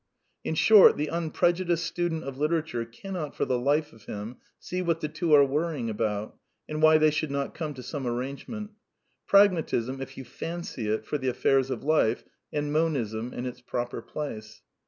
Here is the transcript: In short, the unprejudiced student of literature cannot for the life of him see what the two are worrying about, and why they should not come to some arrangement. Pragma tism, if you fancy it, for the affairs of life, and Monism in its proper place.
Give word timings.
In 0.43 0.55
short, 0.55 0.97
the 0.97 1.09
unprejudiced 1.09 1.85
student 1.85 2.23
of 2.23 2.39
literature 2.39 2.85
cannot 2.85 3.35
for 3.35 3.45
the 3.45 3.59
life 3.59 3.93
of 3.93 4.05
him 4.05 4.37
see 4.57 4.81
what 4.81 4.99
the 4.99 5.07
two 5.07 5.31
are 5.35 5.45
worrying 5.45 5.91
about, 5.91 6.35
and 6.67 6.81
why 6.81 6.97
they 6.97 7.11
should 7.11 7.29
not 7.29 7.53
come 7.53 7.75
to 7.75 7.83
some 7.83 8.07
arrangement. 8.07 8.71
Pragma 9.29 9.61
tism, 9.61 10.01
if 10.01 10.17
you 10.17 10.23
fancy 10.25 10.87
it, 10.87 11.05
for 11.05 11.19
the 11.19 11.27
affairs 11.27 11.69
of 11.69 11.83
life, 11.83 12.23
and 12.51 12.73
Monism 12.73 13.31
in 13.31 13.45
its 13.45 13.61
proper 13.61 14.01
place. 14.01 14.63